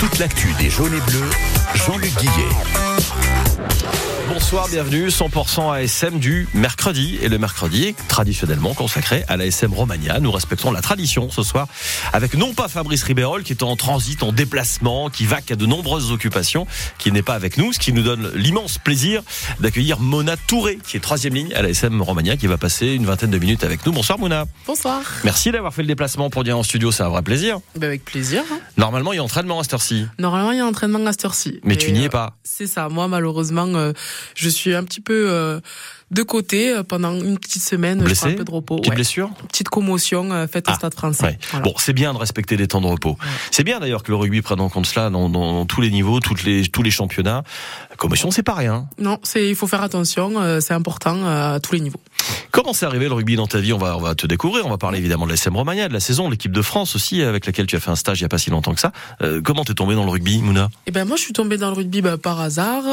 [0.00, 1.30] Toute l'actu des jaunes et bleus,
[1.74, 2.93] Jean-Luc Guillet.
[4.34, 7.20] Bonsoir, bienvenue, 100% ASM du mercredi.
[7.22, 10.18] Et le mercredi est traditionnellement consacré à l'ASM Romagna.
[10.18, 11.68] Nous respectons la tradition ce soir
[12.12, 15.66] avec non pas Fabrice Ribérol qui est en transit, en déplacement, qui vaque à de
[15.66, 16.66] nombreuses occupations,
[16.98, 19.22] qui n'est pas avec nous, ce qui nous donne l'immense plaisir
[19.60, 23.30] d'accueillir Mona Touré, qui est troisième ligne à l'ASM Romagna, qui va passer une vingtaine
[23.30, 23.92] de minutes avec nous.
[23.92, 24.46] Bonsoir Mona.
[24.66, 25.00] Bonsoir.
[25.22, 27.60] Merci d'avoir fait le déplacement pour dire en studio, c'est un vrai plaisir.
[27.76, 28.42] Ben avec plaisir.
[28.52, 28.58] hein.
[28.78, 30.08] Normalement, il y a entraînement à cette heure-ci.
[30.18, 31.60] Normalement, il y a entraînement à cette heure-ci.
[31.62, 32.36] Mais tu n'y es euh, pas.
[32.42, 32.88] C'est ça.
[32.88, 33.92] Moi, malheureusement, euh,
[34.34, 35.60] je suis un petit peu euh,
[36.14, 37.98] de côté euh, pendant une petite semaine.
[38.00, 38.76] je Blessé prends un peu de repos.
[38.76, 38.94] Petite Ouais.
[38.96, 41.24] blessure Petite commotion euh, faite au Ah, Stade français.
[41.24, 41.38] Ouais.
[41.50, 41.64] Voilà.
[41.64, 43.16] Bon, c'est bien de respecter des temps de repos.
[43.50, 45.90] C'est bien d'ailleurs que le rugby prenne en compte cela dans, dans- dans tous les
[45.90, 47.42] niveaux, toutes les, tous les championnats.
[47.90, 48.86] La commotion, c'est pas rien.
[48.98, 50.40] Non, c'est il faut faire attention.
[50.40, 52.00] euh, c'est important euh, à tous les niveaux.
[52.50, 53.72] Comment c'est arrivé le rugby dans ta vie?
[53.72, 54.64] On va, on va te découvrir.
[54.66, 57.22] On va parler évidemment de la SM Romagna, de la saison, l'équipe de France aussi,
[57.22, 58.92] avec laquelle tu as fait un stage il y a pas si longtemps que ça.
[59.44, 60.70] Comment t'es tombé dans le rugby, Mouna?
[60.86, 62.84] Et ben moi, je suis tombée dans le rugby bah, par hasard,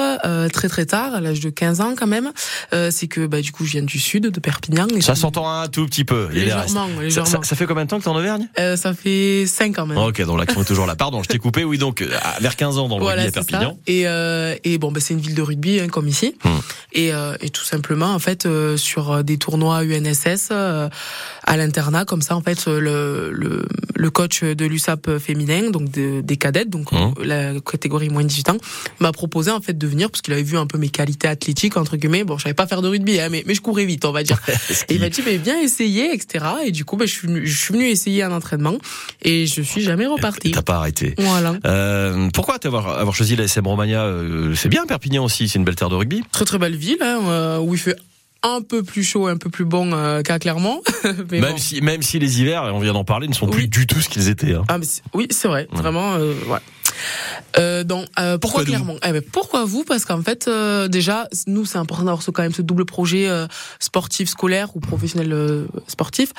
[0.51, 2.31] très très tard, à l'âge de 15 ans quand même.
[2.89, 4.87] C'est que bah, du coup, je viens du sud, de Perpignan.
[4.95, 6.23] et Ça s'entend un tout petit peu.
[6.25, 6.33] Restes.
[6.35, 7.29] Légèrement, Ça, légèrement.
[7.29, 8.47] ça- ça fait combien de temps que t'es en Auvergne?
[8.59, 9.97] Euh, ça fait 5 ans même.
[9.99, 10.95] Ok, donc l'action est toujours là.
[10.95, 11.63] Pardon, je t'ai coupé.
[11.63, 13.43] Oui, donc euh, vers 15 ans dans le Voilà, rugby à.
[13.43, 13.77] Perpignan.
[13.85, 16.33] Et, euh, et bon, bah, c'est une ville de rugby hein, comme ici.
[16.43, 16.49] Hmm.
[16.93, 22.35] Et, euh, et tout simplement, en fait, sur des tournois UNSS à l'internat, comme ça,
[22.35, 27.13] en fait, le, le, le coach de l'USAP féminin, donc de- des cadettes, donc Hmm.
[27.23, 28.57] la catégorie moins de 18 ans,
[28.99, 31.77] m'a proposé en fait de venir parce qu'il avait vu un peu mes qualités athlétiques
[31.77, 32.23] entre guillemets.
[32.23, 34.23] Bon, je savais pas faire de rugby, hein, mais, mais je courais vite, on va
[34.23, 34.39] dire.
[34.89, 36.45] Et il m'a dit, mais viens essayer, etc.
[36.65, 38.77] Et du coup, bah, je suis venu, je suis venu essayer un entraînement
[39.23, 40.51] et je suis jamais reparti.
[40.51, 41.15] T'as pas arrêté.
[41.17, 41.55] Voilà.
[41.65, 45.75] Euh, pourquoi avoir choisi la SM Romagna euh, C'est bien Perpignan aussi, c'est une belle
[45.75, 46.23] terre de rugby.
[46.31, 47.95] Très très belle ville, hein, euh, où il fait
[48.43, 50.81] un peu plus chaud un peu plus bon euh, qu'à Clermont.
[51.31, 51.57] mais même bon.
[51.57, 54.01] si même si les hivers, et on vient d'en parler, ne sont plus du tout
[54.01, 54.53] ce qu'ils étaient.
[54.53, 54.63] hein.
[54.67, 55.77] Ah, mais oui, c'est vrai, Ouais.
[55.79, 56.59] vraiment, euh, ouais.
[57.57, 58.97] Euh, donc, euh, pourquoi, Clermont?
[59.05, 59.83] Eh ben, Pourquoi vous?
[59.83, 63.27] Parce qu'en fait, euh, déjà, nous, c'est important d'avoir ce, quand même ce double projet
[63.27, 63.47] euh,
[63.79, 66.31] sportif, scolaire ou professionnel euh, sportif.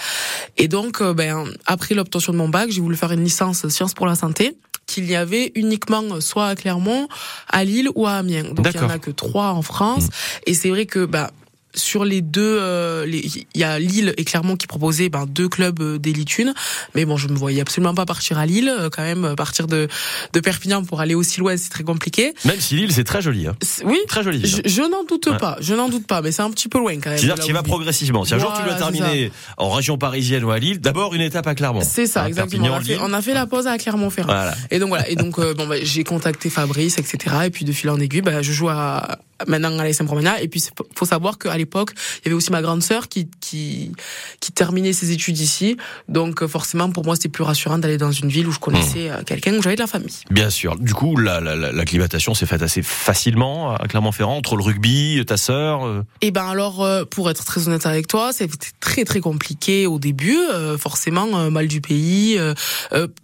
[0.57, 3.95] Et donc, euh, ben, après l'obtention de mon bac, j'ai voulu faire une licence sciences
[3.95, 4.57] pour la santé
[4.87, 7.09] qu'il y avait uniquement soit à Clermont,
[7.49, 8.53] à Lille ou à Amiens.
[8.53, 10.09] Donc il y en a que trois en France.
[10.47, 11.31] Et c'est vrai que bah,
[11.75, 15.81] sur les deux, euh, il y a Lille et Clermont qui proposaient ben, deux clubs
[15.81, 16.53] euh, d'élite une.
[16.95, 18.69] Mais bon, je me voyais absolument pas partir à Lille.
[18.69, 19.89] euh, Quand même, partir de,
[20.33, 22.35] de Perpignan pour aller aussi loin, c'est très compliqué.
[22.45, 23.47] Même si l'île c'est très joli.
[23.47, 23.57] Hein.
[23.85, 24.41] Oui, Très joli.
[24.47, 25.37] je, je n'en doute Ouais.
[25.39, 25.57] pas.
[25.61, 27.19] Je n'en doute pas, mais c'est un petit peu loin quand même.
[27.19, 28.25] C'est-à-dire que tu vas progressivement.
[28.25, 31.47] Si un jour tu dois terminer en région parisienne ou à Lille, d'abord une étape
[31.47, 31.81] à Clermont.
[31.83, 32.67] C'est ça, Hein, exactement.
[32.71, 32.99] On a, fait, Lille.
[33.03, 34.27] on a fait la pause à Clermont-Ferrand.
[34.33, 34.55] Voilà.
[34.71, 35.09] Et donc voilà.
[35.09, 37.37] Et donc euh, bon, bah, j'ai contacté Fabrice, etc.
[37.47, 40.41] Et puis de fil en aiguille, bah, je joue à maintenant à l'ASM Romagna.
[40.41, 40.63] Et puis
[40.97, 43.93] faut savoir qu'à l'époque, il y avait aussi ma grande sœur qui qui
[44.41, 45.77] qui terminait ses études ici.
[46.09, 49.09] Donc euh, forcément, pour moi, c'était plus rassurant d'aller dans une ville où je connaissais
[49.09, 49.13] Mmh.
[49.13, 50.15] euh, quelqu'un, où j'avais de la famille.
[50.31, 50.77] Bien sûr.
[50.77, 55.23] Du coup, la- la- la- l'acclimatation s'est faite assez facilement à Clermont-Ferrand entre le rugby,
[55.27, 55.85] ta sœur.
[55.87, 59.87] euh, Et ben alors, euh, pour être très honnête avec toi, c'était très très compliqué
[59.87, 60.39] au début,
[60.79, 62.39] forcément mal du pays,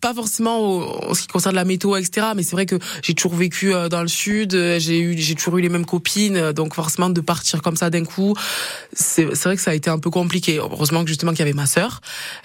[0.00, 2.28] pas forcément en ce qui concerne la météo, etc.
[2.36, 5.62] Mais c'est vrai que j'ai toujours vécu dans le sud, j'ai eu j'ai toujours eu
[5.62, 8.34] les mêmes copines, euh, donc forcément de partir comme ça d'un coup,
[8.92, 10.58] c'est vrai que ça a été un peu compliqué.
[10.58, 12.00] Heureusement que justement qu'il y avait ma sœur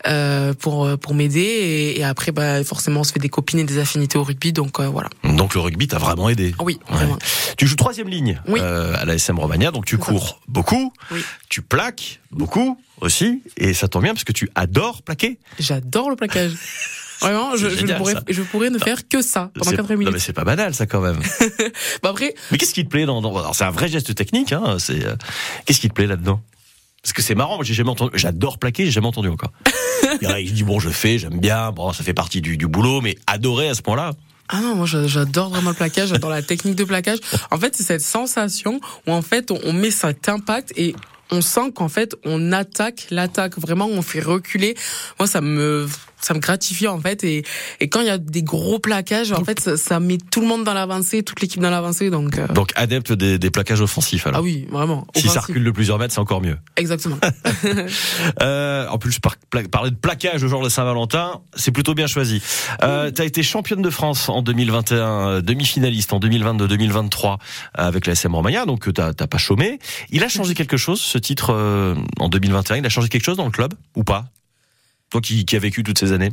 [0.07, 3.59] euh, pour euh, pour m'aider et, et après bah forcément on se fait des copines
[3.59, 5.09] et des affinités au rugby, donc euh, voilà.
[5.23, 6.53] Donc le rugby t'a vraiment aidé.
[6.59, 6.95] Oui, Ouais.
[6.97, 7.17] vraiment.
[7.57, 8.59] Tu joues troisième ligne Oui.
[8.61, 10.01] euh, à la SM Romagna, donc tu ça.
[10.03, 11.21] cours beaucoup, Oui.
[11.49, 15.37] tu plaques beaucoup aussi, et ça tombe bien parce que tu adores plaquer.
[15.59, 16.51] J'adore le plaquage.
[17.21, 18.21] Vraiment, je, je, pourrais, ça.
[18.27, 20.13] je pourrais ne faire que ça pendant C'est- 4 non, minutes.
[20.13, 21.19] mais c'est pas banal ça quand même.
[22.03, 24.77] Bah après, mais qu'est-ce qui te plaît dans, dans- c'est un vrai geste technique, hein,
[24.79, 25.15] c'est euh,
[25.65, 26.41] qu'est-ce qui te plaît là-dedans?
[27.01, 29.51] Parce que c'est marrant, moi j'ai jamais entendu, j'adore plaquer, j'ai jamais entendu encore.
[30.21, 32.41] Il y en a qui disent bon je fais, j'aime bien, bon ça fait partie
[32.41, 34.11] du, du boulot, mais adorer à ce point-là.
[34.49, 37.19] Ah non, moi j'a- j'adore vraiment le plaquage, j'adore la technique de plaquage.
[37.51, 40.95] En fait, c'est cette sensation où en fait on met cet impact et
[41.31, 43.57] on sent qu'en fait on attaque l'attaque.
[43.57, 44.75] Vraiment, on fait reculer.
[45.19, 45.87] Moi, ça me
[46.23, 47.43] ça me gratifie en fait et,
[47.79, 50.47] et quand il y a des gros plaquages, en fait, ça, ça met tout le
[50.47, 52.09] monde dans l'avancée, toute l'équipe dans l'avancée.
[52.09, 54.39] Donc euh, Donc adepte des, des plaquages offensifs alors.
[54.39, 55.07] ah oui, vraiment.
[55.15, 56.57] Si ça recule de plusieurs mètres, c'est encore mieux.
[56.75, 57.17] Exactement.
[58.41, 59.35] Euh, en plus, par,
[59.71, 62.41] parler de plaquage le jour de Saint-Valentin, c'est plutôt bien choisi.
[62.81, 67.37] Euh, tu as été championne de France en 2021, euh, demi-finaliste en 2022-2023
[67.73, 69.79] avec la SM Romagna, donc t'as pas chômé.
[70.09, 71.53] Il a changé quelque chose, ce titre,
[72.19, 74.25] en 2021 Il a changé quelque chose dans le club ou pas?
[75.13, 76.31] Toi qui, qui as vécu toutes ces années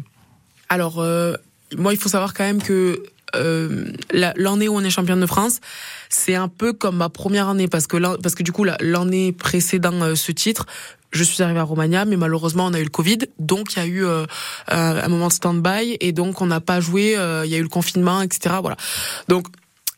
[0.71, 1.35] Alors, euh,
[1.77, 3.03] moi, il faut savoir quand même que
[3.37, 5.61] euh, la- l'année où on est championne de France,
[6.09, 9.32] c'est un peu comme ma première année parce que parce que du coup la- l'année
[9.32, 10.65] précédant euh, ce titre,
[11.12, 13.82] je suis arrivée à Romagna, mais malheureusement on a eu le Covid, donc il y
[13.82, 14.05] a eu
[14.69, 17.17] un moment de stand-by et donc on n'a pas joué.
[17.44, 18.56] Il y a eu le confinement, etc.
[18.62, 18.77] Voilà.
[19.29, 19.47] Donc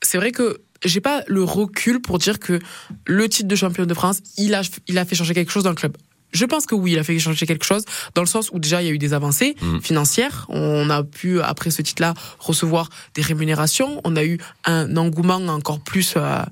[0.03, 2.59] c'est vrai que j'ai pas le recul pour dire que
[3.07, 5.71] le titre de champion de France, il a, il a fait changer quelque chose dans
[5.71, 5.97] le club.
[6.33, 7.85] Je pense que oui, il a fait changer quelque chose
[8.15, 9.81] dans le sens où déjà il y a eu des avancées mm.
[9.81, 10.47] financières.
[10.49, 14.01] On a pu après ce titre-là recevoir des rémunérations.
[14.05, 16.43] On a eu un engouement encore plus euh,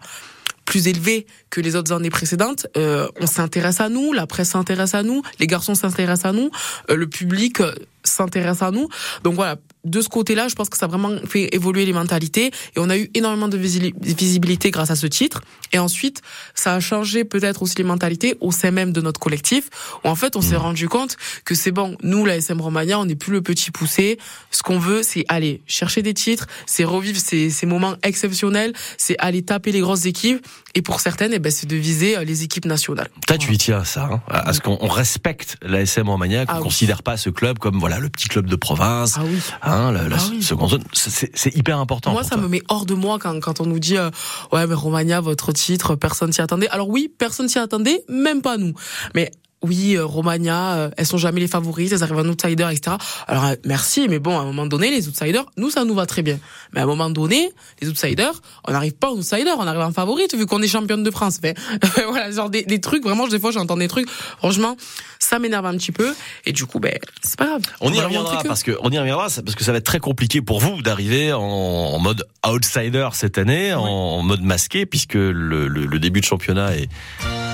[0.71, 2.69] plus élevé que les autres années précédentes.
[2.77, 6.51] Euh, on s'intéresse à nous, la presse s'intéresse à nous, les garçons s'intéressent à nous,
[6.91, 7.61] euh, le public
[8.05, 8.89] s'intéresse à nous.
[9.25, 12.47] Donc voilà, de ce côté-là, je pense que ça a vraiment fait évoluer les mentalités
[12.47, 15.41] et on a eu énormément de visibilité grâce à ce titre.
[15.73, 16.21] Et ensuite,
[16.55, 19.71] ça a changé peut-être aussi les mentalités au sein même de notre collectif
[20.05, 20.59] où en fait on s'est mmh.
[20.59, 24.19] rendu compte que c'est bon, nous la SM Romagna, on n'est plus le petit poussé.
[24.51, 29.17] Ce qu'on veut, c'est aller chercher des titres, c'est revivre ces, ces moments exceptionnels, c'est
[29.19, 30.45] aller taper les grosses équipes
[30.75, 33.09] et pour certaines, eh ben, c'est de viser euh, les équipes nationales.
[33.27, 36.55] Toi, tu y tiens à ça, hein, à ce qu'on respecte la SM Romagna, qu'on
[36.57, 39.15] ah considère pas ce club comme voilà le petit club de province.
[39.17, 39.39] Ah oui.
[39.63, 42.13] Hein, la, ah seconde zone, c'est hyper important.
[42.13, 44.11] Moi, ça me met hors de moi quand, quand on nous dit euh,
[44.53, 46.69] ouais mais Romagna, votre titre, personne s'y attendait.
[46.69, 48.75] Alors oui, personne s'y attendait, même pas nous.
[49.15, 49.31] Mais
[49.63, 52.97] oui, euh, Romagna, euh, elles sont jamais les favorites, elles arrivent en outsider, etc.
[53.27, 56.07] Alors euh, merci, mais bon, à un moment donné, les outsiders, nous, ça nous va
[56.07, 56.39] très bien.
[56.73, 57.53] Mais à un moment donné,
[57.83, 58.33] les outsiders,
[58.67, 61.41] on n'arrive pas en outsider, on arrive en favorite, vu qu'on est championne de France.
[61.43, 61.55] Mais,
[62.09, 64.09] voilà, genre des, des, trucs, vraiment, des fois, j'entends des trucs,
[64.39, 64.77] franchement,
[65.19, 66.15] ça m'énerve un petit peu,
[66.47, 67.63] et du coup, ben, c'est pas grave.
[67.83, 70.41] On, y reviendra, parce que, on y reviendra, parce que ça va être très compliqué
[70.41, 75.85] pour vous d'arriver en, en, mode outsider cette année, en, mode masqué, puisque le, le,
[75.85, 76.89] le début de championnat est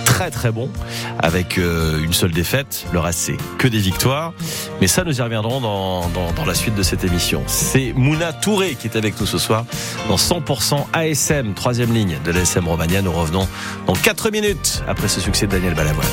[0.06, 0.70] très très bon
[1.18, 2.86] avec euh, une seule défaite.
[2.92, 4.32] Le reste, c'est que des victoires.
[4.80, 7.42] Mais ça, nous y reviendrons dans, dans, dans la suite de cette émission.
[7.46, 9.66] C'est Mouna Touré qui est avec nous ce soir
[10.08, 13.02] dans 100% ASM, troisième ligne de l'ASM Romania.
[13.02, 13.46] Nous revenons
[13.86, 16.06] dans 4 minutes après ce succès de Daniel Balavoine.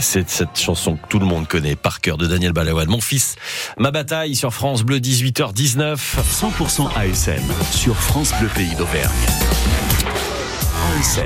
[0.00, 2.88] C'est cette chanson que tout le monde connaît par cœur de Daniel Balavoine.
[2.88, 3.36] Mon fils,
[3.76, 5.96] ma bataille sur France Bleu 18h19.
[5.96, 9.10] 100% ASM sur France Bleu Pays d'Auvergne.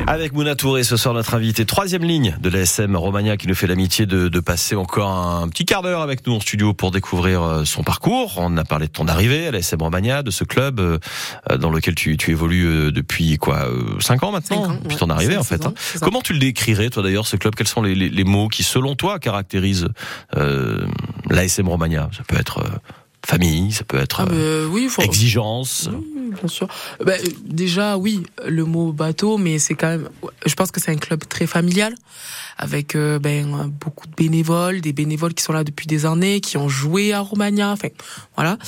[0.06, 3.66] Avec Mouna Touré, ce soir notre invité, troisième ligne de l'ASM Romagna qui nous fait
[3.66, 7.42] l'amitié de, de, passer encore un petit quart d'heure avec nous en studio pour découvrir
[7.42, 8.35] euh, son parcours.
[8.38, 10.99] On a parlé de ton arrivée à l'ASM Romagna, de ce club euh,
[11.59, 13.68] dans lequel tu, tu évolues euh, depuis quoi,
[14.00, 15.00] cinq ans maintenant, Cinq ans, depuis ouais.
[15.00, 15.66] ton arrivée en fait.
[15.66, 15.99] ans, hein.
[16.00, 17.54] Comment tu le décrirais toi d'ailleurs ce club?
[17.54, 19.88] Quels sont les, les, les mots qui selon toi caractérisent
[20.37, 20.87] euh,
[21.28, 22.78] l'ASM Romagna Ça peut être euh,
[23.26, 25.02] famille, ça peut être Ah, euh, bah, oui, faut...
[25.02, 25.90] exigence.
[25.92, 26.68] Oui, bien sûr.
[27.04, 30.09] Bah, euh, déjà, oui, le mot bateau, mais c'est quand même.
[30.47, 31.95] Je pense que c'est un club très familial,
[32.56, 36.56] avec euh, ben beaucoup de bénévoles, des bénévoles qui sont là depuis des années, qui
[36.56, 37.73] ont joué à Romagna.
[37.73, 37.88] Enfin,
[38.37, 38.59] voilà.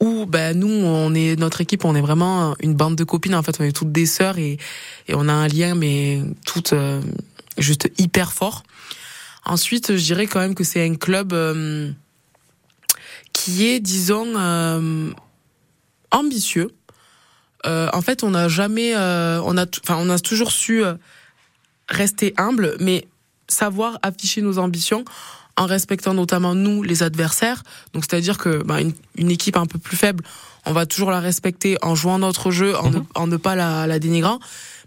[0.00, 3.34] Où ben nous, on est notre équipe, on est vraiment une bande de copines.
[3.34, 4.58] En fait, on est toutes des sœurs et
[5.08, 7.02] et on a un lien, mais toutes euh,
[7.58, 8.62] juste hyper fort.
[9.44, 11.90] Ensuite, je dirais quand même que c'est un club euh,
[13.48, 15.10] qui est, disons, euh,
[16.10, 16.70] ambitieux.
[17.66, 20.82] Euh, en fait, on n'a jamais, euh, on a, enfin, on a toujours su
[21.88, 23.08] rester humble, mais
[23.48, 25.04] savoir afficher nos ambitions
[25.56, 27.62] en respectant notamment nous, les adversaires.
[27.94, 30.22] Donc, c'est-à-dire que bah, une, une équipe un peu plus faible,
[30.66, 33.86] on va toujours la respecter en jouant notre jeu, en, ne, en ne pas la,
[33.86, 34.38] la dénigrant.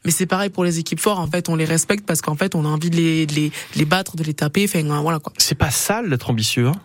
[0.06, 1.20] Mais c'est pareil pour les équipes fortes.
[1.20, 3.50] En fait, on les respecte parce qu'en fait, on a envie de les, de les,
[3.50, 4.66] de les battre, de les taper.
[4.66, 5.34] Enfin, voilà quoi.
[5.38, 6.68] C'est pas sale d'être ambitieux.
[6.68, 6.76] Hein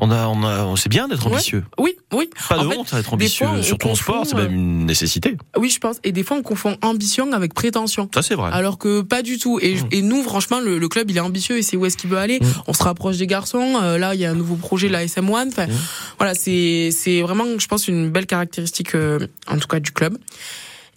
[0.00, 1.32] on a, on a, c'est bien d'être Ouais.
[1.34, 1.64] ambitieux.
[1.78, 2.30] Oui, oui.
[2.48, 4.86] Pas de fait, honte à être ambitieux, fois, surtout en sport, c'est même euh, une
[4.86, 5.36] nécessité.
[5.56, 5.96] Oui, je pense.
[6.04, 8.08] Et des fois, on confond ambition avec prétention.
[8.14, 8.50] Ça c'est vrai.
[8.52, 9.58] Alors que pas du tout.
[9.60, 9.88] Et, Mm.
[9.90, 12.18] et nous, franchement, le, le club, il est ambitieux et c'est où est-ce qu'il veut
[12.18, 12.38] aller.
[12.40, 12.46] Mm.
[12.68, 13.74] On se rapproche des garçons.
[13.82, 15.48] Euh, là, il y a un nouveau projet, la SM1.
[15.48, 15.72] Enfin, Mm.
[16.18, 20.16] voilà, c'est c'est vraiment, je pense, une belle caractéristique, euh, en tout cas, du club.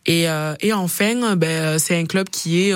[0.06, 2.74] Et, euh, et enfin, ben, c'est un club qui est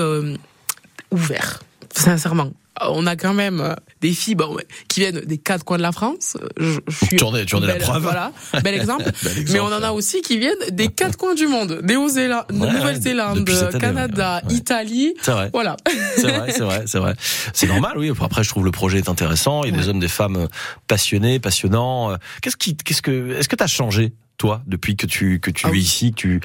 [1.12, 1.62] ouvert,
[1.94, 2.51] sincèrement.
[2.82, 5.82] Euh, On a quand même euh, des filles bon, qui viennent des quatre coins de
[5.82, 6.38] la France.
[6.58, 8.03] Je, je suis es la preuve.
[8.03, 8.32] Voilà,
[8.63, 9.03] bel exemple.
[9.24, 11.96] Bel exemple, Mais on en a aussi qui viennent des quatre coins du monde, des
[12.51, 14.58] Ouais, Nouvelle-Zélande, Canada, ouais, ouais.
[14.58, 15.13] Italie.
[15.22, 15.50] C'est vrai.
[15.53, 15.77] Voilà.
[16.17, 17.15] C'est vrai, c'est vrai, c'est vrai.
[17.53, 18.12] C'est normal, oui.
[18.22, 19.63] Après, je trouve le projet est intéressant.
[19.63, 20.48] Il y a des hommes, des femmes
[20.88, 22.12] passionnés, passionnants.
[22.12, 25.65] Euh, Qu'est-ce qui, qu'est-ce que, est-ce que t'as changé, toi, depuis que tu, que tu
[25.67, 26.41] Ah es ici, que tu,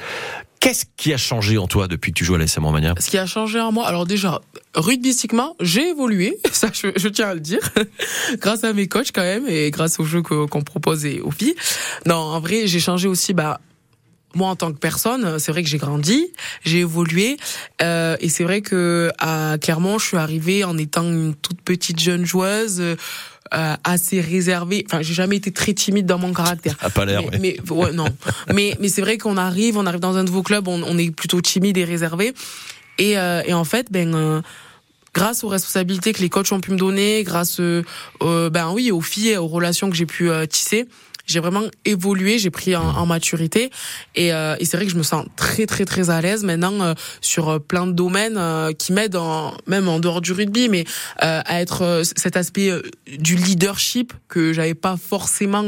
[0.61, 2.93] qu'est-ce qui a changé en toi depuis que tu joues à l'ASM Romagna?
[2.99, 4.39] Ce qui a changé en moi, alors déjà,
[4.75, 7.59] rugbystiquement, j'ai évolué, ça je, tiens à le dire,
[8.39, 11.31] grâce à mes coachs quand même et grâce au jeu que- qu'on propose et aux
[11.31, 11.55] filles.
[12.05, 13.59] Non, en vrai, j'ai changé aussi, bah,
[14.35, 16.27] moi en tant que personne, c'est vrai que j'ai grandi,
[16.63, 17.37] j'ai évolué,
[17.81, 21.99] euh, et c'est vrai que à Clermont, je suis arrivée en étant une toute petite
[21.99, 22.81] jeune joueuse.
[23.53, 24.85] euh, assez réservée.
[24.87, 26.75] Enfin, j'ai jamais été très timide dans mon caractère.
[26.81, 28.05] A pas l'air, Mais, mais ouais, non.
[28.53, 31.11] mais mais c'est vrai qu'on arrive, on arrive dans un nouveau club, on, on est
[31.11, 32.33] plutôt timide et réservé.
[32.97, 34.41] Et, euh, et en fait, ben euh,
[35.13, 37.83] grâce aux responsabilités que les coachs ont pu me donner, grâce euh,
[38.21, 40.87] euh, ben oui aux filles, et aux relations que j'ai pu euh, tisser,
[41.25, 43.69] j'ai vraiment évolué, j'ai pris en, en maturité
[44.15, 46.81] et, euh, et c'est vrai que je me sens très très très à l'aise maintenant
[46.81, 50.69] euh, sur euh, plein de domaines euh, qui m'aident en, même en dehors du rugby,
[50.69, 50.85] mais
[51.19, 52.71] à être cet aspect
[53.19, 55.61] du leadership que j'avais pas forcément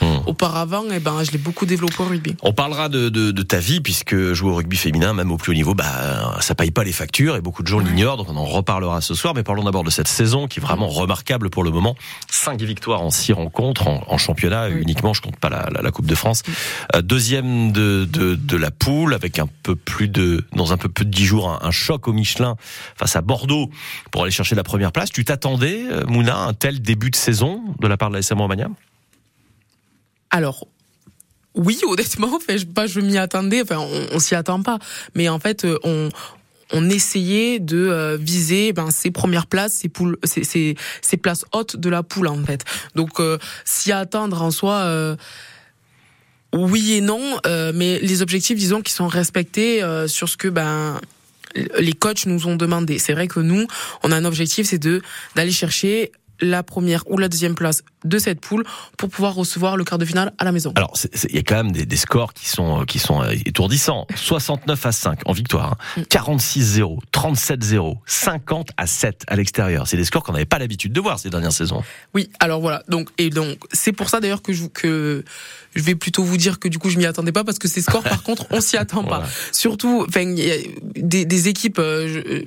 [0.00, 0.18] Hmm.
[0.26, 2.36] auparavant, et ben je l'ai beaucoup développé au rugby.
[2.42, 5.52] On parlera de, de, de ta vie puisque jouer au rugby féminin, même au plus
[5.52, 8.16] haut niveau, bah ça paye pas les factures et beaucoup de gens l'ignorent.
[8.16, 9.34] Donc on en reparlera ce soir.
[9.34, 11.94] Mais parlons d'abord de cette saison qui est vraiment remarquable pour le moment.
[12.30, 14.82] Cinq victoires en six rencontres en, en championnat Oui.
[14.92, 15.14] Uniquement.
[15.14, 16.42] Je compte pas la, Coupe de France.
[16.94, 21.10] Euh, deuxième de, la poule avec un peu plus de dans un peu plus de
[21.10, 22.56] dix jours un, choc au Michelin
[22.96, 23.70] face à Bordeaux
[24.10, 25.10] pour aller chercher la première place.
[25.10, 28.40] Tu t'attendais, euh, Mouna, un tel début de saison de la part de la SM
[28.40, 28.68] Romagna?
[30.30, 30.66] Alors,
[31.54, 34.78] oui, honnêtement, je, pas, je m'y attendais, enfin, on, on s'y attend pas.
[35.14, 36.08] Mais en fait, euh, on,
[36.72, 41.44] on essayait de euh, viser ben, ces premières places, ces, poules, ces, ces, ces places
[41.52, 42.64] hautes de la poule, en fait.
[42.94, 45.16] Donc, euh, s'y attendre en soi, euh,
[46.54, 50.48] oui et non, euh, mais les objectifs, disons, qui sont respectés euh, sur ce que
[50.48, 51.00] ben
[51.78, 52.98] les coachs nous ont demandé.
[52.98, 53.66] C'est vrai que nous,
[54.02, 55.02] on a un objectif, c'est de
[55.34, 58.64] d'aller chercher la première ou la deuxième place de cette poule
[58.98, 60.72] pour pouvoir recevoir le quart de finale à la maison.
[60.74, 60.92] Alors,
[61.28, 64.06] il y a quand même des, des scores qui sont euh, qui sont euh, étourdissants.
[64.16, 66.02] 69 à 5 en victoire, hein.
[66.10, 69.86] 46-0, 37-0, 50 à 7 à l'extérieur.
[69.86, 71.82] C'est des scores qu'on n'avait pas l'habitude de voir ces dernières saisons.
[72.14, 72.82] Oui, alors voilà.
[72.88, 75.24] Donc et donc c'est pour ça d'ailleurs que je que
[75.74, 77.82] je vais plutôt vous dire que du coup je m'y attendais pas parce que ces
[77.82, 79.12] scores par contre on s'y attend pas.
[79.12, 79.28] Voilà.
[79.52, 80.56] Surtout enfin il y a
[80.94, 82.44] des, des équipes euh,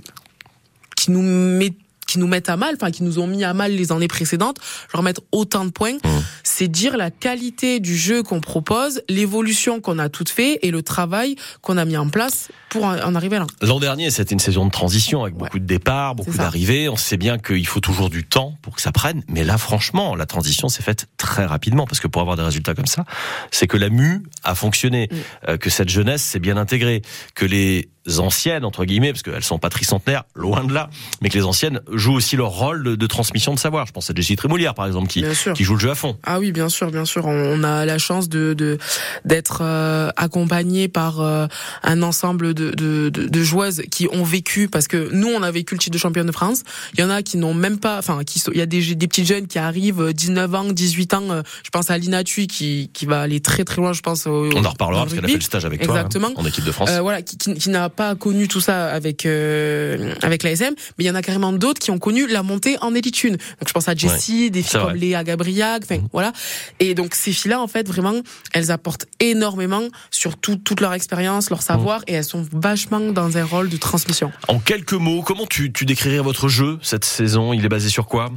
[0.96, 1.85] qui nous mettent
[2.16, 4.58] qui nous mettent à mal, enfin qui nous ont mis à mal les années précédentes,
[4.94, 6.10] leur mettre autant de points, Mmh.
[6.44, 10.82] c'est dire la qualité du jeu qu'on propose, l'évolution qu'on a toute fait et le
[10.82, 13.48] travail qu'on a mis en place pour en arriver là.
[13.62, 16.90] L'an dernier, c'était une saison de transition avec beaucoup de départs, beaucoup d'arrivées.
[16.90, 19.24] On sait bien qu'il faut toujours du temps pour que ça prenne.
[19.30, 21.86] Mais là, franchement, la transition s'est faite très rapidement.
[21.86, 23.04] Parce que pour avoir des résultats comme ça,
[23.52, 25.16] c'est que la mue a fonctionné, Mm.
[25.50, 27.02] euh, que cette jeunesse s'est bien intégrée,
[27.34, 30.90] que les anciennes, entre guillemets, parce qu'elles sont pas tricentenaires, loin de là,
[31.22, 33.86] mais que les anciennes jouent aussi leur rôle de, de transmission de savoir.
[33.88, 35.24] Je pense à Jessie Trémoulière, par exemple, qui,
[35.56, 36.18] qui joue le jeu à fond.
[36.24, 37.26] Ah oui, bien sûr, bien sûr.
[37.26, 38.78] On a la chance de de-
[39.26, 41.48] d'être euh, accompagné par euh,
[41.84, 45.52] un ensemble de, de, de, de joueuses qui ont vécu, parce que nous, on a
[45.52, 46.64] vécu le titre de championne de France.
[46.94, 49.08] Il y en a qui n'ont même pas, enfin, qui il y a des, des
[49.08, 51.24] petites jeunes qui arrivent euh, 19 ans, 18 ans.
[51.32, 53.94] euh, Je pense à Lina Tui qui qui va aller très très loin.
[53.94, 54.28] Je pense.
[54.28, 56.28] Au, On en reparlera parce le qu'elle a fait le stage avec toi Exactement.
[56.28, 56.90] hein, en équipe de France.
[56.92, 61.04] Euh, voilà, qui, qui, qui n'a pas connu tout ça avec euh, avec l'ASM, mais
[61.04, 63.34] il y en a carrément d'autres qui ont connu la montée en élite une.
[63.38, 64.96] Donc je pense à Jessie, des filles comme.
[64.96, 66.34] Léa Gabriac, enfin voilà.
[66.80, 68.14] Et donc ces filles-là, en fait, vraiment,
[68.54, 73.38] elles apportent énormément sur tout- toute leur expérience, leur savoir, et elles sont vachement dans
[73.38, 74.32] un rôle de transmission.
[74.48, 77.54] En quelques mots, comment tu, tu décrirais votre jeu cette saison?
[77.54, 78.32] Il est basé sur quoi?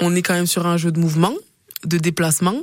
[0.00, 1.34] On est quand même sur un jeu de mouvement,
[1.86, 2.56] de déplacement,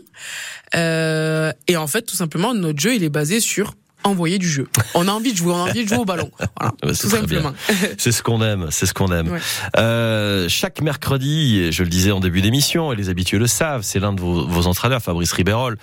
[0.75, 3.73] euh, et en fait, tout simplement, notre jeu, il est basé sur
[4.03, 4.67] envoyer du jeu.
[4.93, 6.29] On a envie de jouer, on a envie de jouer au ballon.
[6.59, 7.53] Voilà, Ouais, c'est tout simplement.
[7.97, 9.29] C'est ce qu'on aime, c'est ce qu'on aime.
[9.29, 9.39] Ouais.
[9.77, 13.99] Euh, chaque mercredi, je le disais en début d'émission, et les habitués le savent, c'est
[13.99, 15.77] l'un de vos, vos entraîneurs, Fabrice Ribérol,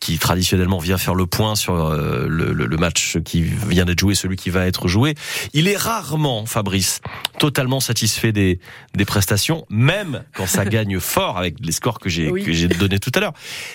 [0.00, 3.98] qui traditionnellement vient faire le point sur euh, le, le- le match qui vient d'être
[4.00, 5.14] joué, celui qui va être joué.
[5.52, 7.00] Il est rarement, Fabrice,
[7.38, 8.58] totalement satisfait des,
[8.94, 12.68] des prestations, même quand ça gagne fort avec les scores que j'ai Oui.
[12.78, 13.32] donnés tout à l'heure.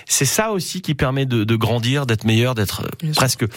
[0.07, 3.47] C'est ça aussi qui permet de, de grandir, d'être meilleur, d'être sûr.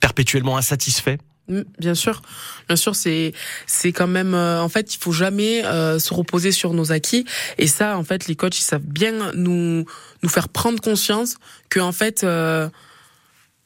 [0.00, 1.18] Perpétuellement insatisfait.
[1.48, 2.22] Mm, Bien sûr,
[2.68, 3.32] bien sûr, c'est
[3.66, 7.24] c'est quand même euh, en fait il faut jamais euh, se reposer sur nos acquis.
[7.58, 9.84] Et ça en fait les coachs ils savent bien nous
[10.22, 11.36] nous faire prendre conscience
[11.68, 12.68] que en fait euh,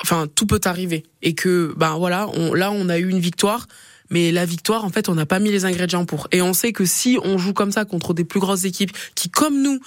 [0.03, 1.05] enfin tout peut arriver.
[1.23, 3.67] Et que ben voilà là on a eu une victoire
[4.11, 6.29] mais la victoire en fait on n'a pas mis les ingrédients pour.
[6.33, 9.31] Et on sait que si on joue comme ça contre des plus grosses équipes qui
[9.31, 9.81] comme nous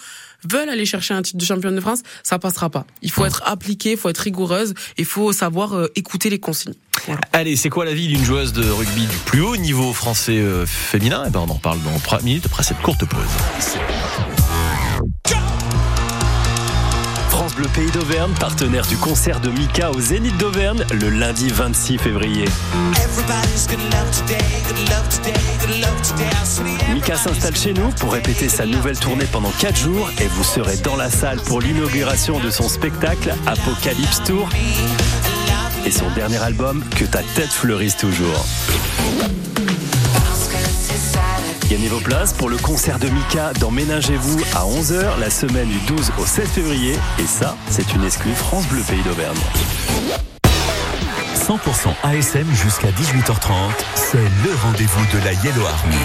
[0.50, 2.86] veulent aller chercher un titre de championne de France ça passera pas.
[3.02, 6.76] Il faut être appliqué il faut être rigoureuse il faut savoir euh, écouter les consignes.
[7.06, 7.22] Voilà.
[7.34, 10.66] Allez, c'est quoi la vie d'une joueuse de rugby du plus haut niveau français euh,
[10.66, 11.24] féminin?
[11.28, 13.20] Eh ben, on en parle dans 3 minutes après cette courte pause.
[17.54, 21.98] France Bleu Pays d'Auvergne, partenaire du concert de Mika au Zénith d'Auvergne le lundi 26
[21.98, 22.46] février.
[26.94, 30.78] Mika s'installe chez nous pour répéter sa nouvelle tournée pendant 4 jours et vous serez
[30.78, 34.50] dans la salle pour l'inauguration de son spectacle Apocalypse Tour
[35.86, 38.46] et son dernier album Que ta tête fleurisse toujours.
[41.74, 45.80] Gagnez vos places pour le concert de Mika dans Ménagez-vous à 11h la semaine du
[45.88, 49.36] 12 au 16 février et ça, c'est une exclue France Bleu Pays d'Auvergne.
[51.36, 55.98] 100% ASM jusqu'à 18h30, c'est le rendez-vous de la Yellow Army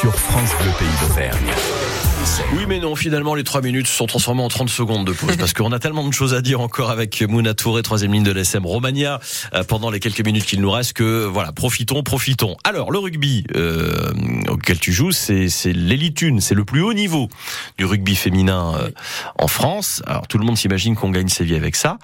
[0.00, 2.11] sur France Bleu Pays d'Auvergne.
[2.54, 5.36] Oui, mais non, finalement, les 3 minutes se sont transformées en 30 secondes de pause
[5.38, 8.32] parce qu'on a tellement de choses à dire encore avec Mouna Touré, troisième ligne de
[8.32, 9.20] l'SM Romagna,
[9.54, 12.56] euh, pendant les quelques minutes qu'il nous reste que, voilà, profitons, profitons.
[12.64, 14.12] Alors, le rugby euh,
[14.48, 17.28] auquel tu joues, c'est c'est l'élite une, c'est le plus haut niveau
[17.76, 18.90] du rugby féminin euh,
[19.38, 20.02] en France.
[20.06, 21.98] Alors, tout le monde s'imagine qu'on gagne sa vie avec ça.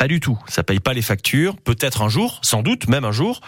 [0.00, 0.38] Pas du tout.
[0.48, 1.58] Ça paye pas les factures.
[1.58, 3.42] Peut-être un jour, sans doute, même un jour,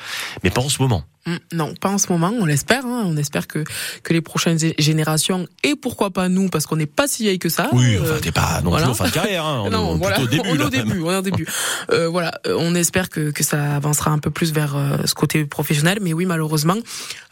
[0.45, 1.03] mais pas en ce moment.
[1.25, 2.85] Mm, Non, pas en ce moment, on l'espère.
[2.85, 3.05] Hein.
[3.07, 3.65] On espère que,
[4.03, 7.39] que les prochaines gé- générations, et pourquoi pas nous, parce qu'on n'est pas si vieille
[7.39, 7.71] que ça.
[7.73, 8.85] Oui, euh, enfin, t'es pas non voilà.
[8.85, 9.47] plus en fin de carrière.
[9.47, 9.63] Hein.
[9.67, 10.43] On non, est voilà, au début.
[10.47, 11.47] on est au début, on est au début.
[11.91, 15.15] Euh, voilà, euh, on espère que, que ça avancera un peu plus vers euh, ce
[15.15, 16.77] côté professionnel, mais oui, malheureusement,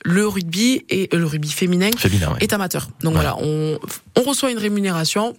[0.02, 2.38] le rugby et euh, le rugby féminin Féminin, ouais.
[2.40, 2.88] est amateur.
[3.02, 3.20] Donc Ouais.
[3.20, 3.78] voilà, on,
[4.16, 5.36] on reçoit une rémunération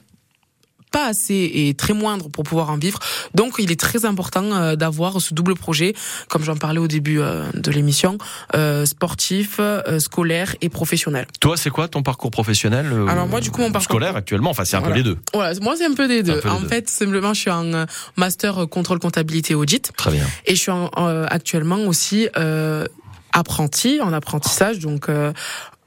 [0.91, 2.99] pas assez et très moindre pour pouvoir en vivre.
[3.34, 5.93] Donc il est très important euh, d'avoir ce double projet,
[6.30, 8.17] comme j'en parlais au début euh, de l'émission,
[8.56, 11.27] euh, sportif, euh, scolaire et professionnel.
[11.39, 14.65] Toi, c'est quoi ton parcours professionnel Alors moi, du coup, mon parcours- scolaire actuellement, enfin
[14.65, 15.17] c'est un peu les deux.
[15.34, 16.41] Voilà, moi c'est un peu des deux.
[16.43, 16.67] Les en deux.
[16.67, 17.86] fait, simplement, je suis en
[18.17, 20.25] master contrôle comptabilité audit Très bien.
[20.45, 22.86] et je suis en- euh, actuellement aussi euh,
[23.32, 25.08] apprenti en apprentissage, donc.
[25.10, 25.32] euh,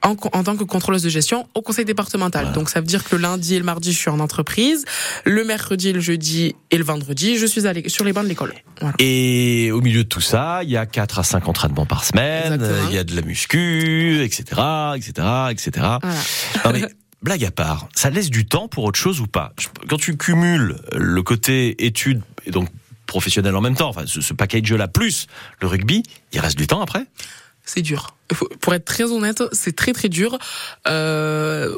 [0.04, 2.52] en, tant que contrôleuse de gestion au conseil départemental.
[2.52, 4.84] Donc ça veut dire que le lundi et le mardi je suis en entreprise,
[5.24, 8.54] le mercredi, le jeudi et le vendredi je suis allé sur les bancs de l'école.
[8.80, 8.94] Voilà.
[8.98, 12.52] Et au milieu de tout ça, il y a 4 à 5 entraînements par semaine,
[12.52, 12.88] Exactement.
[12.90, 14.42] il y a de la muscu, etc.,
[14.96, 15.12] etc.,
[15.50, 15.70] etc.
[15.72, 16.00] Voilà.
[16.64, 16.84] Non mais
[17.22, 19.54] blague à part, ça laisse du temps pour autre chose ou pas?
[19.88, 22.68] Quand tu cumules le côté études et donc
[23.06, 25.26] professionnel en même temps, enfin ce, ce package-là plus
[25.60, 27.06] le rugby, il reste du temps après?
[27.64, 28.14] C'est dur.
[28.60, 30.38] Pour être très honnête, c'est très très dur.
[30.88, 31.70] Euh,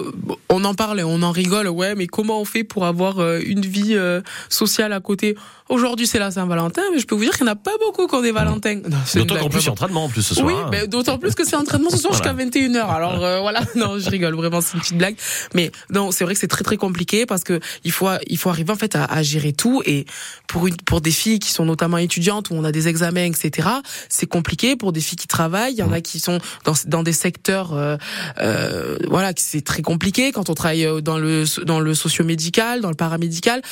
[0.49, 3.41] on en parle, et on en rigole, ouais, mais comment on fait pour avoir euh,
[3.45, 5.37] une vie euh, sociale à côté?
[5.69, 8.07] Aujourd'hui, c'est la Saint-Valentin, mais je peux vous dire qu'il n'y en a pas beaucoup
[8.07, 8.83] qui ont des Valentins.
[9.05, 9.73] C'est D'autant qu'en plus, il y a vraiment.
[9.73, 10.47] entraînement en plus ce soir.
[10.47, 10.69] Oui, hein.
[10.71, 12.37] mais d'autant plus que c'est entraînement ce soir Voilà.
[12.39, 12.87] jusqu'à 21h.
[12.87, 15.17] Alors euh, voilà, non, je rigole vraiment, c'est une petite blague.
[15.55, 18.49] Mais non, c'est vrai que c'est très très compliqué parce que il faut il faut
[18.51, 20.07] arriver en fait à, à gérer tout et
[20.47, 23.69] pour une pour des filles qui sont notamment étudiantes où on a des examens etc.
[24.09, 25.73] C'est compliqué pour des filles qui travaillent.
[25.73, 27.97] Il y en a qui sont dans dans des secteurs euh,
[28.39, 32.91] euh, voilà c'est très compliqué quand on travaille euh, dans le dans le socio-médical, dans
[32.91, 33.63] le paramédical.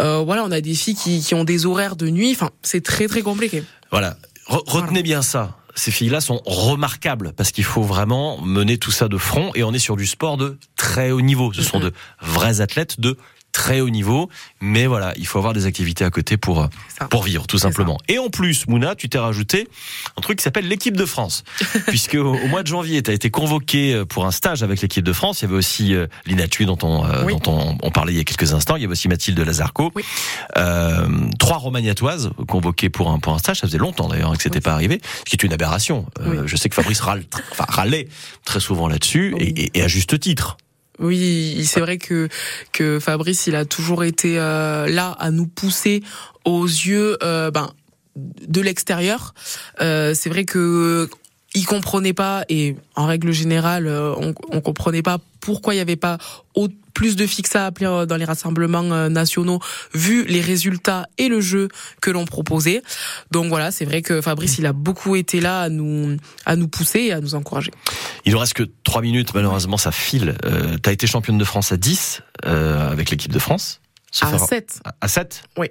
[0.00, 2.32] Euh, voilà, on a des filles qui qui ont des horaires de nuit.
[2.32, 3.62] Enfin, c'est très très compliqué.
[3.90, 4.16] Voilà.
[4.48, 5.56] Re- retenez bien ça.
[5.76, 9.72] Ces filles-là sont remarquables parce qu'il faut vraiment mener tout ça de front et on
[9.72, 11.52] est sur du sport de très haut niveau.
[11.52, 11.84] Ce sont Mhm.
[11.86, 13.16] de vrais athlètes de
[13.52, 14.28] très haut niveau,
[14.60, 16.68] mais voilà, il faut avoir des activités à côté pour
[17.10, 17.98] pour vivre tout simplement.
[18.08, 19.68] Et en plus, Mouna, tu t'es rajouté
[20.16, 21.44] un truc qui s'appelle l'équipe de France,
[21.86, 24.80] puisque au, au mois de janvier, tu as été convoqué euh, pour un stage avec
[24.82, 25.40] l'équipe de France.
[25.40, 27.34] Il y avait aussi euh, Lina Thuy dont on euh, Oui.
[27.42, 28.76] dont on, on parlait il y a quelques instants.
[28.76, 29.90] Il y avait aussi Mathilde Lazarco.
[29.94, 30.04] Oui.
[30.56, 31.08] Euh,
[31.38, 33.60] trois romagnatoises convoquées pour un pour un stage.
[33.60, 34.62] Ça faisait longtemps d'ailleurs que c'était Oui.
[34.62, 36.06] pas arrivé, ce qui est une aberration.
[36.46, 38.08] Je sais que Fabrice râle, enfin, râlait
[38.44, 39.42] très souvent là-dessus Oui.
[39.56, 40.56] et, et- et à juste titre.
[41.00, 42.28] Oui, c'est vrai que
[43.00, 46.02] Fabrice, il a toujours été euh, là à nous pousser
[46.44, 47.72] aux yeux, euh, ben
[48.16, 49.34] de l'extérieur.
[49.80, 51.08] Euh, c'est vrai que
[51.54, 56.18] il comprenait pas et en règle générale, on, comprenait pas pourquoi il y avait pas
[56.54, 56.68] au-
[57.00, 59.58] plus de fixes à appeler euh, dans les rassemblements euh, nationaux
[59.94, 61.68] vu les résultats et le jeu
[62.02, 62.82] que l'on proposait.
[63.30, 66.68] Donc voilà, c'est vrai que Fabrice, il a beaucoup été là à nous à nous
[66.68, 67.70] pousser et à nous encourager.
[68.26, 70.36] Il ne reste que trois minutes, malheureusement ça file.
[70.44, 73.80] Euh, tu as été championne de France à 10 euh, avec l'équipe de France.
[74.12, 74.80] Se À faire- 7.
[75.00, 75.68] À 7 Oui.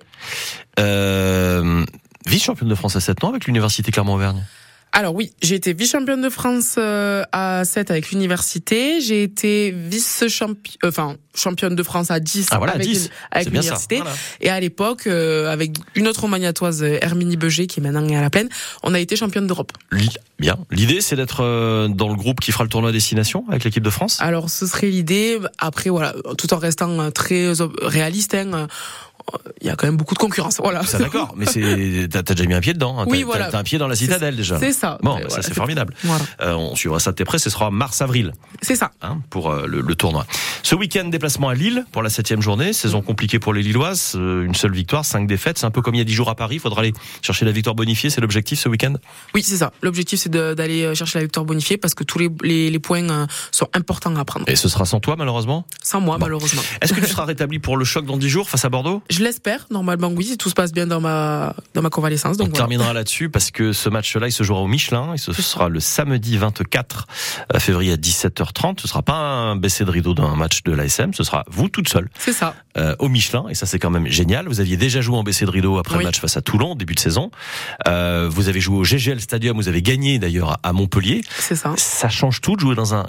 [0.80, 1.86] Euh,
[2.26, 4.44] Vice-championne de France à 7 ans avec l'Université Clermont-Auvergne?
[4.92, 9.02] Alors oui, j'ai été vice-championne de France euh, à 7 avec l'université.
[9.02, 13.10] J'ai été vice-championne, enfin championne de France à 10 Ah voilà, avec, 10.
[13.32, 13.68] avec C'est bien ça.
[13.68, 13.96] l'université.
[13.98, 14.12] Voilà.
[14.42, 18.22] Et à l'époque, euh, avec une autre romagnatoise, euh, Herminie Beger, qui est maintenant à
[18.22, 18.50] la plaine,
[18.84, 19.72] on a été championne d'Europe.
[20.40, 20.58] Bien.
[20.72, 23.90] L'idée, c'est d'être euh, dans le groupe qui fera le tournoi destination avec l'équipe de
[23.90, 24.18] France?
[24.22, 25.38] Alors ce serait l'idée.
[25.58, 28.68] Après voilà, tout en restant euh, très réaliste, hein, euh,
[29.62, 30.58] il y a quand même beaucoup de concurrence.
[30.62, 30.84] Voilà.
[30.84, 33.00] Ça d'accord, mais c'est t'as déjà mis un pied dedans.
[33.00, 33.06] hein.
[33.08, 33.46] Oui, T'as- voilà.
[33.46, 34.60] T'as t'as un pied dans la citadelle déjà.
[34.60, 34.98] C'est ça.
[35.02, 35.94] Bon, ça c'est formidable.
[36.04, 36.24] Voilà.
[36.42, 37.40] Euh, on suivra ça de tes près.
[37.40, 38.92] Ce sera mars-avril C'est ça.
[39.02, 40.26] hein, pour euh, le, le tournoi.
[40.64, 42.74] Ce week-end, déplacement à Lille pour la septième journée.
[42.74, 44.14] Saison compliquée pour les Lilloises.
[44.16, 45.58] Euh, une seule victoire, cinq défaites.
[45.58, 46.56] C'est un peu comme il y a dix jours à Paris.
[46.56, 48.10] Il faudra aller chercher la victoire bonifiée.
[48.10, 48.94] C'est l'objectif ce week-end?
[49.36, 49.72] Oui, c'est ça.
[49.82, 53.68] L'objectif c'est d'aller chercher la victoire bonifiée parce que tous les, les, les points sont
[53.74, 54.46] importants à prendre.
[54.50, 55.66] Et ce sera sans toi malheureusement?
[55.84, 56.26] Sans moi, Bon.
[56.26, 56.62] malheureusement.
[56.82, 59.02] Est-ce que tu seras rétabli pour le choc dans dix jours face à Bordeaux?
[59.10, 62.36] Je l'espère, normalement oui, si tout se passe bien dans ma dans ma convalescence.
[62.36, 62.60] On Donc voilà.
[62.60, 65.14] terminera là-dessus parce que ce match-là, il se jouera au Michelin.
[65.14, 67.08] Et ce sera le samedi 24
[67.58, 68.80] février à 17h30.
[68.82, 71.14] Ce sera pas un baissé de rideau d'un match de l'ASM.
[71.14, 72.56] Ce sera vous toute seule C'est ça.
[72.78, 73.46] euh, au Michelin.
[73.50, 74.48] Et ça, c'est quand même génial.
[74.48, 76.00] Vous aviez déjà joué en baissé de rideau après Oui.
[76.04, 77.32] le match face à Toulon, début de saison.
[77.88, 79.58] Euh, vous avez joué au GGL Stadium.
[79.58, 81.22] Vous avez gagné d'ailleurs à Montpellier.
[81.40, 81.74] C'est ça.
[81.78, 83.06] Ça change tout de jouer dans un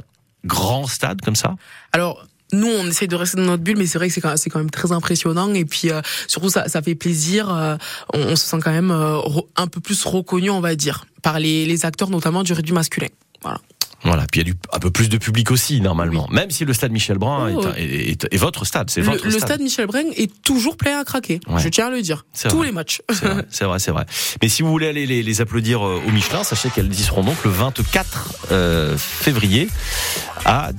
[0.46, 1.54] grand stade comme ça?
[1.92, 4.58] Alors nous, on essaie de rester dans notre bulle, mais c'est vrai que c'est quand,
[4.58, 5.52] même très impressionnant.
[5.54, 7.52] Et puis euh, surtout, ça, ça fait plaisir.
[7.52, 7.76] euh,
[8.14, 9.18] on, on se sent quand même euh,
[9.56, 13.08] un peu plus reconnu, on va dire, par les, les acteurs, notamment du rugby masculin.
[13.42, 13.58] Voilà.
[14.02, 14.24] Voilà.
[14.32, 16.26] Puis il y a du, un peu plus de public aussi normalement.
[16.30, 17.60] Même si le stade Michel Brun Oh.
[17.60, 20.30] est, un- est- est- est votre stade, c'est Le, votre le stade Michel Brun est
[20.42, 21.38] toujours plein à craquer.
[21.46, 21.60] Ouais.
[21.60, 22.24] Je tiens à le dire.
[22.32, 22.68] C'est Tous vrai.
[22.68, 23.02] les matchs.
[23.50, 24.06] C'est vrai, c'est vrai.
[24.40, 27.44] Mais si vous voulez aller les, les applaudir au Michelin, sachez qu'elles y seront donc
[27.44, 29.68] le 24 euh, février
[30.46, 30.72] à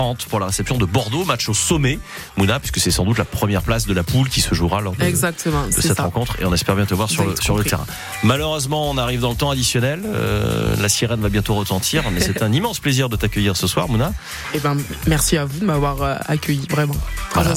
[0.00, 1.98] 17h30 pour la réception de Bordeaux, match au sommet,
[2.36, 4.94] Mouna, puisque c'est sans doute la première place de la poule qui se jouera lors
[4.94, 5.66] de, Exactement.
[5.66, 6.04] de C'est cette ça.
[6.04, 7.84] rencontre et on espère bien te voir sur le, sur terrain.
[8.22, 10.02] Malheureusement, on arrive dans le temps additionnel.
[10.04, 13.88] Euh, la sirène va bientôt retentir, mais c'est un immense plaisir de t'accueillir ce soir,
[13.88, 14.12] Mouna.
[14.54, 16.96] Eh ben, merci à vous de m'avoir euh, accueilli, vraiment.
[17.34, 17.54] Voilà.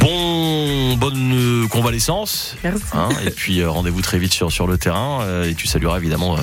[0.00, 2.56] Bon, bonne euh, convalescence.
[2.64, 2.82] Merci.
[2.92, 5.98] Hein, et puis euh, rendez-vous très vite sur, sur le terrain euh, et tu salueras
[5.98, 6.36] évidemment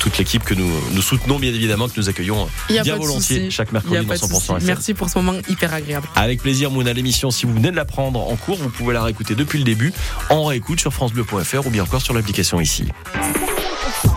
[0.00, 3.96] toute l'équipe que nous, nous soutenons bien évidemment, que nous accueillons bien volontiers chaque mercredi
[3.96, 4.52] dans pas de 100% souci.
[4.52, 4.66] FM.
[4.66, 6.08] Merci pour ce moment hyper agréable.
[6.16, 9.02] Avec plaisir Mouna, l'émission si vous venez de la prendre en cours, vous pouvez la
[9.02, 9.92] réécouter depuis le début
[10.30, 12.84] en réécoute sur francebleu.fr ou bien encore sur l'application ici.